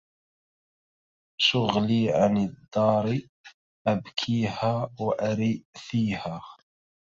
شغلي 1.41 2.09
عن 2.13 2.37
الدار 2.37 3.19
أبكيها 3.87 4.89
وأرثيها 4.99 6.41